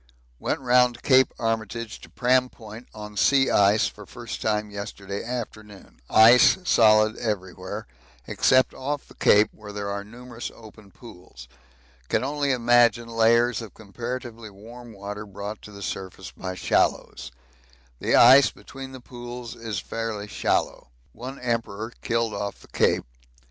[0.39, 5.99] Went round Cape Armitage to Pram Point on sea ice for first time yesterday afternoon.
[6.09, 7.85] Ice solid everywhere,
[8.25, 11.47] except off the Cape, where there are numerous open pools.
[12.09, 17.31] Can only imagine layers of comparatively warm water brought to the surface by shallows.
[17.99, 20.89] The ice between the pools is fairly shallow.
[21.11, 23.05] One Emperor killed off the Cape.